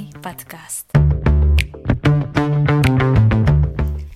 [0.00, 0.86] Общественный подкаст.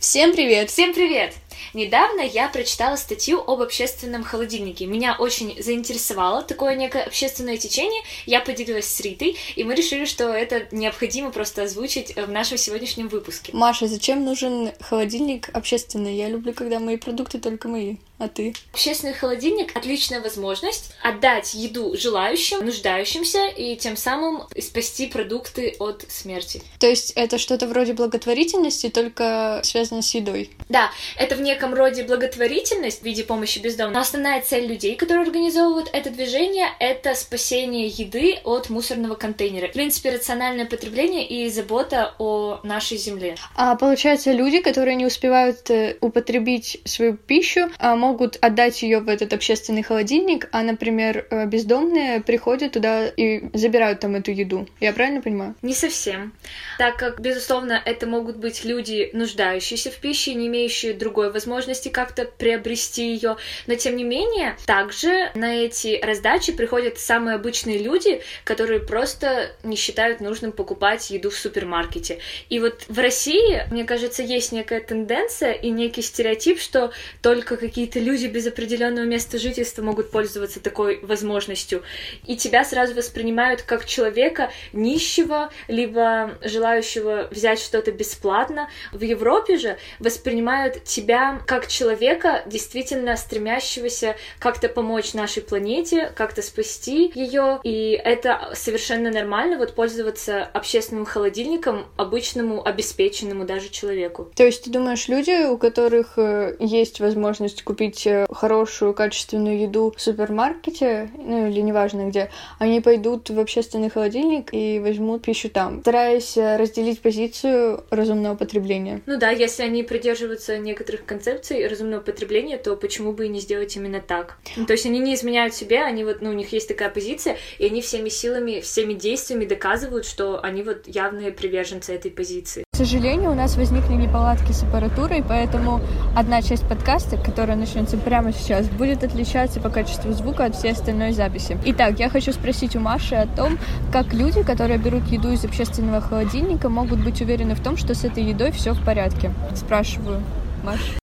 [0.00, 0.70] Всем привет!
[0.70, 1.34] Всем привет!
[1.72, 4.86] Недавно я прочитала статью об общественном холодильнике.
[4.86, 8.02] Меня очень заинтересовало такое некое общественное течение.
[8.26, 13.08] Я поделилась с Ритой, и мы решили, что это необходимо просто озвучить в нашем сегодняшнем
[13.08, 13.52] выпуске.
[13.52, 16.14] Маша, зачем нужен холодильник общественный?
[16.14, 17.96] Я люблю, когда мои продукты только мои.
[18.18, 18.54] А ты?
[18.72, 26.62] Общественный холодильник— отличная возможность отдать еду желающим, нуждающимся, и тем самым спасти продукты от смерти.
[26.78, 30.50] То есть это что-то вроде благотворительности, только связано с едой?
[30.68, 33.94] Да, это в неком роде благотворительность в виде помощи бездомным.
[33.94, 39.68] Но основная цель людей, которые организовывают это движение, это спасение еды от мусорного контейнера.
[39.68, 43.36] В принципе, рациональное потребление и забота о нашей земле.
[43.56, 49.08] А получается, люди, которые не успевают э, употребить свою пищу, а, могут отдать ее в
[49.08, 54.68] этот общественный холодильник, а, например, э, бездомные приходят туда и забирают там эту еду.
[54.78, 55.54] Я правильно понимаю?
[55.62, 56.34] Не совсем.
[56.78, 62.26] Так как, безусловно, это могут быть люди, нуждающиеся в пище, не имеющие другой возможности как-то
[62.26, 63.36] приобрести ее.
[63.66, 69.76] Но, тем не менее, также на эти раздачи приходят самые обычные люди, которые просто не
[69.76, 72.18] считают нужным покупать еду в супермаркете.
[72.50, 76.92] И вот в России, мне кажется, есть некая тенденция и некий стереотип, что
[77.22, 81.82] только какие-то какие-то люди без определенного места жительства могут пользоваться такой возможностью.
[82.26, 88.68] И тебя сразу воспринимают как человека нищего, либо желающего взять что-то бесплатно.
[88.92, 97.12] В Европе же воспринимают тебя как человека, действительно стремящегося как-то помочь нашей планете, как-то спасти
[97.14, 97.60] ее.
[97.62, 104.30] И это совершенно нормально, вот пользоваться общественным холодильником обычному, обеспеченному даже человеку.
[104.34, 109.60] То есть ты думаешь, люди, у которых э, есть возможность купить купить э, хорошую, качественную
[109.60, 115.48] еду в супермаркете, ну или неважно где, они пойдут в общественный холодильник и возьмут пищу
[115.50, 119.02] там, стараясь э, разделить позицию разумного потребления.
[119.06, 123.76] Ну да, если они придерживаются некоторых концепций разумного потребления, то почему бы и не сделать
[123.76, 124.38] именно так?
[124.56, 127.36] Ну, то есть они не изменяют себе, они вот, ну, у них есть такая позиция,
[127.58, 132.63] и они всеми силами, всеми действиями доказывают, что они вот явные приверженцы этой позиции.
[132.74, 135.80] К сожалению, у нас возникли неполадки с аппаратурой, поэтому
[136.16, 141.12] одна часть подкаста, которая начнется прямо сейчас, будет отличаться по качеству звука от всей остальной
[141.12, 141.56] записи.
[141.66, 143.60] Итак, я хочу спросить у Маши о том,
[143.92, 148.02] как люди, которые берут еду из общественного холодильника, могут быть уверены в том, что с
[148.02, 149.32] этой едой все в порядке.
[149.54, 150.20] Спрашиваю.
[150.64, 150.98] Маша.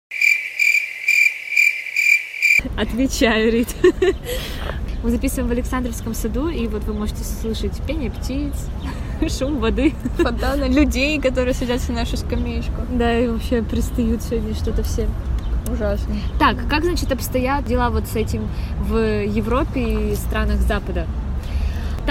[2.76, 3.74] Отвечаю, Рит.
[5.04, 8.54] Мы записываем в Александровском саду, и вот вы можете слышать пение птиц,
[9.30, 9.94] шум воды.
[10.18, 12.82] Фонтана людей, которые садятся на нашу скамеечку.
[12.92, 15.08] Да, и вообще пристают сегодня что-то все.
[15.72, 16.16] Ужасно.
[16.40, 18.48] Так, как, значит, обстоят дела вот с этим
[18.80, 18.96] в
[19.26, 21.06] Европе и странах Запада?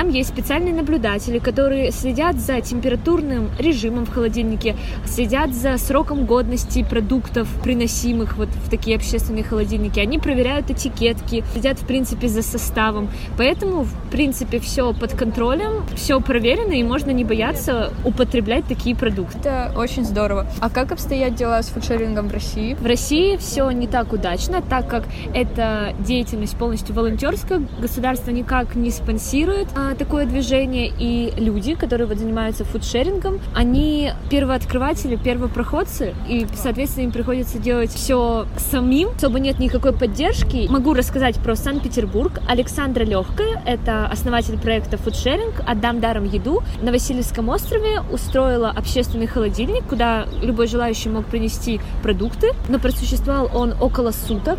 [0.01, 4.75] Там есть специальные наблюдатели, которые следят за температурным режимом в холодильнике,
[5.05, 10.01] следят за сроком годности продуктов, приносимых вот в такие общественные холодильники.
[10.01, 13.11] Они проверяют этикетки, следят, в принципе, за составом.
[13.37, 19.39] Поэтому, в принципе, все под контролем, все проверено, и можно не бояться употреблять такие продукты.
[19.41, 20.47] Это очень здорово.
[20.61, 22.73] А как обстоят дела с фудшерингом в России?
[22.73, 28.91] В России все не так удачно, так как эта деятельность полностью волонтерская, государство никак не
[28.91, 37.05] спонсирует а, такое движение, и люди, которые вот занимаются фудшерингом, они первооткрыватели, первопроходцы, и, соответственно,
[37.05, 40.67] им приходится делать все самим, особо нет никакой поддержки.
[40.69, 42.41] Могу рассказать про Санкт-Петербург.
[42.49, 49.85] Александра Легкая, это основатель проекта фудшеринг «Отдам даром еду», на Васильевском острове устроила общественный холодильник,
[49.85, 54.59] куда любой желающий мог принести продукты, но просуществовал он около суток.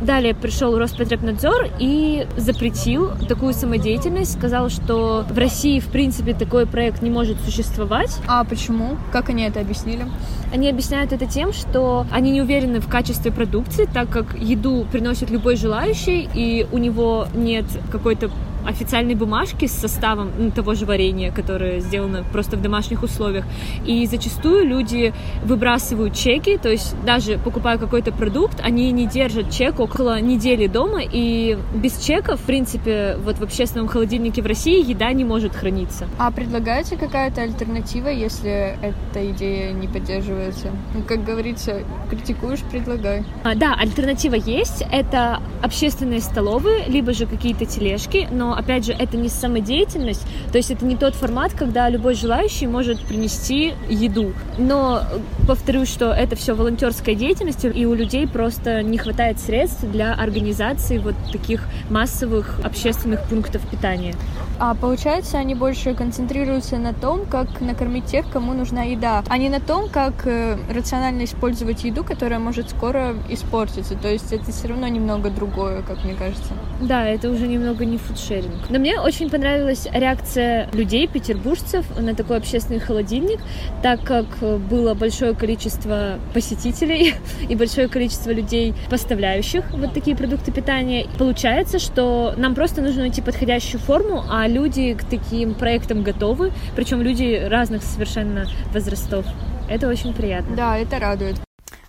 [0.00, 7.02] Далее пришел Роспотребнадзор и запретил такую самодеятельность, сказал, что в России, в принципе, такой проект
[7.02, 8.18] не может существовать.
[8.26, 8.96] А почему?
[9.12, 10.06] Как они это объяснили?
[10.50, 15.28] Они объясняют это тем, что они не уверены в качестве продукции, так как еду приносит
[15.28, 18.30] любой желающий, и у него нет какой-то
[18.66, 23.44] официальной бумажки с составом ну, того же варенья, которое сделано просто в домашних условиях.
[23.84, 25.12] И зачастую люди
[25.44, 31.00] выбрасывают чеки, то есть даже покупая какой-то продукт, они не держат чек около недели дома,
[31.02, 36.06] и без чеков, в принципе, вот в общественном холодильнике в России еда не может храниться.
[36.18, 40.70] А предлагаете какая-то альтернатива, если эта идея не поддерживается?
[40.94, 43.24] Ну, как говорится, критикуешь, предлагай.
[43.44, 44.84] А, да, альтернатива есть.
[44.90, 50.58] Это общественные столовые, либо же какие-то тележки, но но, опять же, это не самодеятельность, то
[50.58, 54.32] есть это не тот формат, когда любой желающий может принести еду.
[54.58, 55.02] Но
[55.46, 60.98] повторюсь, что это все волонтерская деятельность, и у людей просто не хватает средств для организации
[60.98, 64.14] вот таких массовых общественных пунктов питания.
[64.58, 69.48] А получается, они больше концентрируются на том, как накормить тех, кому нужна еда, а не
[69.48, 73.94] на том, как э, рационально использовать еду, которая может скоро испортиться.
[73.94, 76.52] То есть это все равно немного другое, как мне кажется.
[76.80, 77.96] Да, это уже немного не
[78.40, 78.70] фудшеринг.
[78.70, 83.40] Но мне очень понравилась реакция людей, петербуржцев, на такой общественный холодильник,
[83.82, 84.26] так как
[84.68, 87.14] было большое количество посетителей
[87.48, 91.06] и большое количество людей, поставляющих вот такие продукты питания.
[91.18, 97.02] Получается, что нам просто нужно найти подходящую форму, а люди к таким проектам готовы, причем
[97.02, 99.24] люди разных совершенно возрастов.
[99.68, 100.56] Это очень приятно.
[100.56, 101.36] Да, это радует.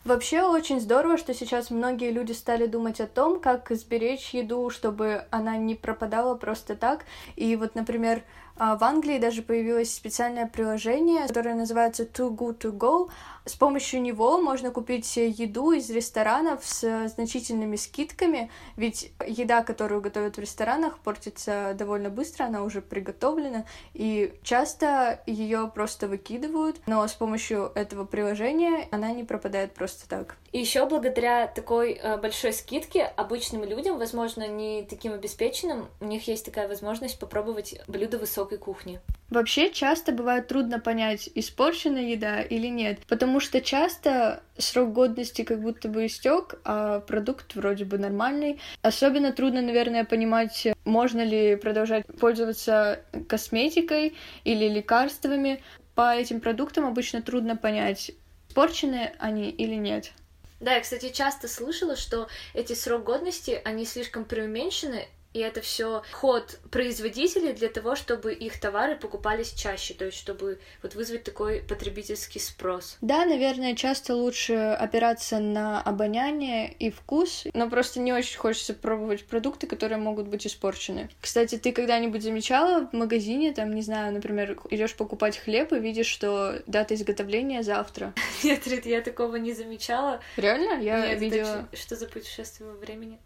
[0.03, 5.25] Вообще очень здорово, что сейчас многие люди стали думать о том, как сберечь еду, чтобы
[5.30, 7.06] она не пропадала просто так.
[7.36, 8.24] И вот, например,
[8.57, 13.09] а, в Англии даже появилось специальное приложение, которое называется Too Good To Go.
[13.45, 20.38] С помощью него можно купить еду из ресторанов с значительными скидками, ведь еда, которую готовят
[20.38, 23.65] в ресторанах, портится довольно быстро, она уже приготовлена,
[23.95, 30.38] и часто ее просто выкидывают, но с помощью этого приложения она не пропадает просто так.
[30.51, 36.27] И еще благодаря такой э, большой скидке обычным людям, возможно, не таким обеспеченным, у них
[36.27, 38.99] есть такая возможность попробовать блюдо высокой кухни.
[39.29, 45.61] Вообще часто бывает трудно понять, испорчена еда или нет, потому что часто срок годности как
[45.61, 48.59] будто бы истек, а продукт вроде бы нормальный.
[48.81, 52.99] Особенно трудно, наверное, понимать, можно ли продолжать пользоваться
[53.29, 55.63] косметикой или лекарствами.
[55.95, 58.11] По этим продуктам обычно трудно понять,
[58.51, 60.12] испорчены они или нет.
[60.59, 66.04] Да, я, кстати, часто слышала, что эти срок годности, они слишком преуменьшены, и это все
[66.12, 71.62] ход производителей для того, чтобы их товары покупались чаще, то есть чтобы вот вызвать такой
[71.62, 72.98] потребительский спрос.
[73.01, 79.25] Да, наверное, часто лучше опираться на обоняние и вкус, но просто не очень хочется пробовать
[79.25, 81.10] продукты, которые могут быть испорчены.
[81.22, 86.07] Кстати, ты когда-нибудь замечала в магазине, там, не знаю, например, идешь покупать хлеб и видишь,
[86.07, 88.13] что дата изготовления завтра?
[88.44, 90.22] Нет, Рит, я такого не замечала.
[90.36, 90.81] Реально?
[90.81, 91.68] Я видела...
[91.74, 93.19] Что за путешествие во времени?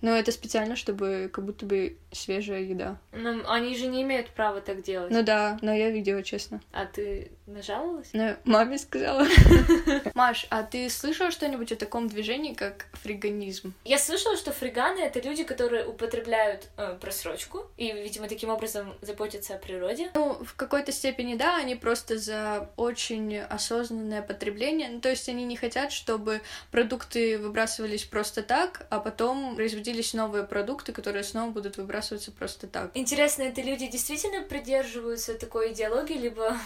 [0.00, 2.98] Но это специально, чтобы как будто бы свежая еда.
[3.12, 5.10] Ну, они же не имеют права так делать.
[5.10, 6.60] Ну да, но я видела, честно.
[6.72, 8.10] А ты нажаловалась?
[8.12, 9.26] Ну, маме сказала.
[10.14, 13.74] Маш, а ты слышала что-нибудь о таком движении, как фриганизм?
[13.84, 19.54] Я слышала, что фриганы— это люди, которые употребляют э, просрочку и, видимо, таким образом заботятся
[19.54, 20.10] о природе.
[20.14, 24.88] Ну, в какой-то степени да, они просто за очень осознанное потребление.
[24.88, 26.40] Ну, то есть они не хотят, чтобы
[26.70, 32.90] продукты выбрасывались просто так, а потом производились новые продукты, которые снова будут выбрасываться просто так.
[32.94, 36.56] Интересно, это люди действительно придерживаются такой идеологии, либо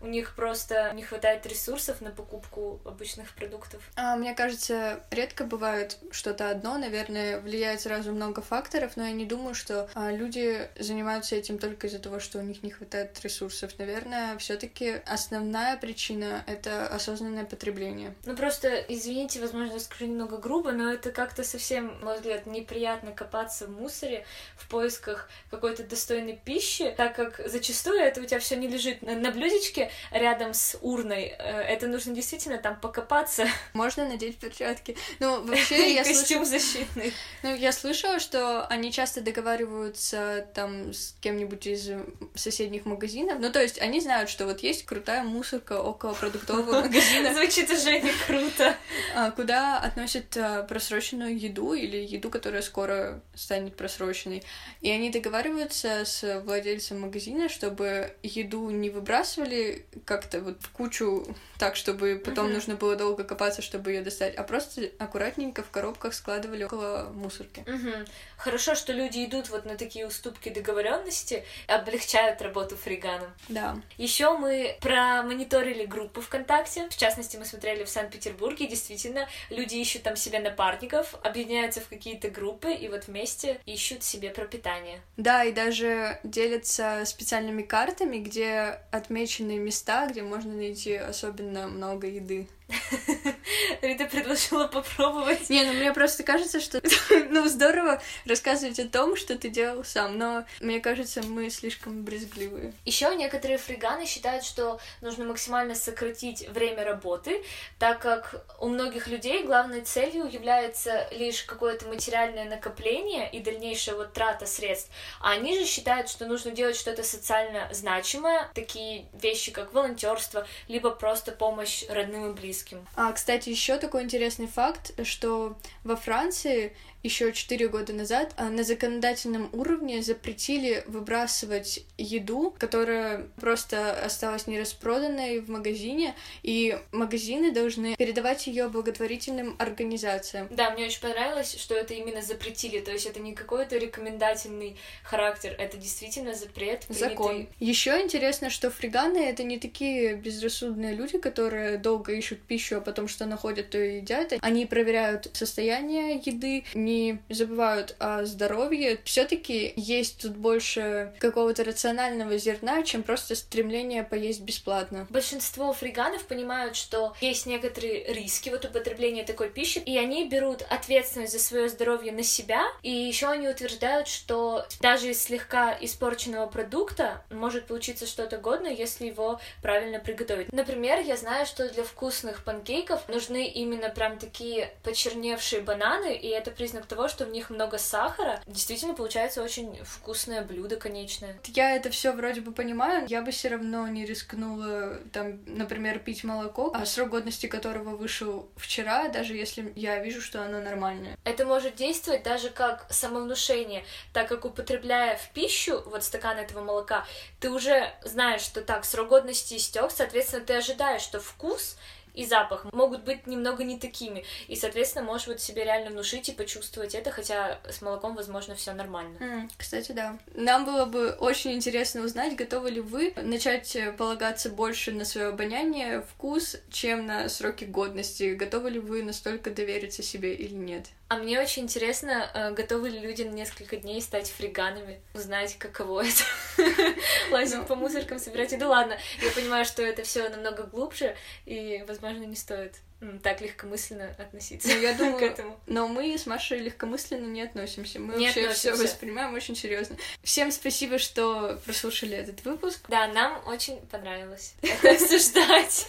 [0.00, 3.82] у них просто не хватает ресурсов на покупку обычных продуктов?
[3.96, 9.26] А, мне кажется, редко бывает что-то одно, наверное, влияет сразу много факторов, но я не
[9.26, 13.72] думаю, что а, люди занимаются этим только из-за того, что у них не хватает ресурсов.
[13.78, 18.14] Наверное, все-таки основная причина— это осознанное потребление.
[18.24, 23.12] Ну просто, извините, возможно, скажу немного грубо, но это как-то совсем, на мой взгляд, неприятно
[23.12, 24.24] копаться в мусоре
[24.56, 29.16] в поисках какой-то достойной пищи, так как зачастую это у тебя все не лежит на,
[29.16, 31.34] на блюдечке рядом с урной.
[31.38, 33.46] Э, это нужно действительно там покопаться.
[33.72, 34.96] Можно надеть перчатки.
[35.18, 37.12] Ну, вообще, я Костюм защитный.
[37.42, 41.90] Ну, я слышала, что они часто договариваются там с кем-нибудь из
[42.34, 43.38] соседних магазинов.
[43.40, 47.32] Ну, то есть они знают, что вот есть крутая мусорка около продуктового магазина.
[47.32, 48.76] Звучит уже не круто.
[49.14, 54.42] А, куда относят а, просроченную еду или еду, которая скоро станет просроченной.
[54.80, 61.26] И они договариваются с владельцем магазина, чтобы еду не выбрасывали как-то вот в кучу
[61.58, 62.54] так, чтобы потом uh-huh.
[62.54, 67.60] нужно было долго копаться, чтобы ее достать, а просто аккуратненько в коробках складывали около мусорки.
[67.66, 68.08] Uh-huh.
[68.36, 73.30] Хорошо, что люди идут вот на такие уступки договоренности, облегчают работу фриганом.
[73.48, 73.76] Да.
[73.98, 76.88] Еще мы промониторили группу ВКонтакте.
[76.88, 78.66] В частности, мы смотрели в Санкт-Петербурге.
[78.66, 84.30] Действительно, люди ищут там себе напарников, объединяются в какие-то группы и вот вместе ищут себе
[84.30, 85.00] пропитание.
[85.16, 92.48] Да, и даже делятся специальными картами, где отмечены места, где можно найти особенно много еды.
[93.82, 95.48] Рита предложила попробовать.
[95.50, 96.80] Не, ну мне просто кажется, что
[97.30, 102.72] ну здорово рассказывать о том, что ты делал сам, но мне кажется, мы слишком брезгливые.
[102.84, 107.42] Еще некоторые фриганы считают, что нужно максимально сократить время работы,
[107.78, 114.12] так как у многих людей главной целью является лишь какое-то материальное накопление и дальнейшая вот
[114.12, 114.90] трата средств.
[115.20, 120.90] А они же считают, что нужно делать что-то социально значимое, такие вещи, как волонтерство, либо
[120.90, 122.86] просто помощь родным и близким.
[122.96, 128.62] А, кстати, еще такой интересный факт, что во Франции еще 4 года назад а, на
[128.62, 138.46] законодательном уровне запретили выбрасывать еду, которая просто осталась нераспроданной в магазине, и магазины должны передавать
[138.46, 140.48] ее благотворительным организациям.
[140.50, 145.54] Да, мне очень понравилось, что это именно запретили, то есть это не какой-то рекомендательный характер,
[145.58, 146.86] это действительно запрет.
[146.86, 147.08] Принятый...
[147.10, 147.48] Закон.
[147.58, 153.08] Еще интересно, что фриганы— это не такие безрассудные люди, которые долго ищут пищу, а потом
[153.08, 154.34] что находят, то и едят.
[154.40, 156.89] Они проверяют состояние еды, не
[157.28, 165.06] забывают о здоровье, все-таки есть тут больше какого-то рационального зерна, чем просто стремление поесть бесплатно.
[165.10, 171.32] Большинство фриганов понимают, что есть некоторые риски вот употребления такой пищи, и они берут ответственность
[171.32, 177.22] за свое здоровье на себя, и еще они утверждают, что даже из слегка испорченного продукта
[177.30, 180.52] может получиться что-то годное, если его правильно приготовить.
[180.52, 186.50] Например, я знаю, что для вкусных панкейков нужны именно прям такие почерневшие бананы, и это
[186.50, 191.38] признак того, что в них много сахара, действительно получается очень вкусное блюдо конечное.
[191.48, 196.24] Я это все вроде бы понимаю, я бы все равно не рискнула, там, например, пить
[196.24, 201.16] молоко, а срок годности которого вышел вчера, даже если я вижу, что оно нормальное.
[201.24, 207.06] Это может действовать даже как самовнушение, так как употребляя в пищу вот стакан этого молока,
[207.40, 211.76] ты уже знаешь, что так, срок годности истек, соответственно, ты ожидаешь, что вкус
[212.14, 214.24] и запах могут быть немного не такими.
[214.48, 218.72] И, соответственно, можешь вот себе реально внушить и почувствовать это, хотя с молоком, возможно, все
[218.72, 219.16] нормально.
[219.18, 220.18] Mm, кстати, да.
[220.34, 225.28] Нам было бы очень интересно узнать, готовы ли вы начать э, полагаться больше на свое
[225.28, 228.34] обоняние, вкус, чем на сроки годности.
[228.34, 230.86] Готовы ли вы настолько довериться себе или нет?
[231.10, 236.04] А мне очень интересно, э, готовы ли люди на несколько дней стать фриганами, узнать, каково
[236.04, 236.22] это
[237.32, 237.64] лазить ну.
[237.64, 238.68] по мусоркам, собирать еду.
[238.68, 242.76] Ладно, я понимаю, что это все намного глубже, и, возможно, не стоит
[243.24, 245.58] так легкомысленно относиться ну, я думаю, к этому.
[245.66, 247.98] Но мы с Машей легкомысленно не относимся.
[247.98, 249.96] Мы не вообще все воспринимаем очень серьезно.
[250.22, 252.84] Всем спасибо, что прослушали этот выпуск.
[252.86, 255.88] Да, нам очень понравилось это обсуждать.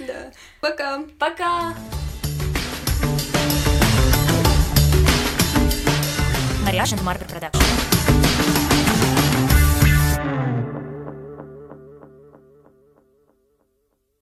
[0.00, 0.32] Да.
[0.60, 1.04] Пока.
[1.16, 1.76] Пока.
[6.70, 7.87] And Marble Production.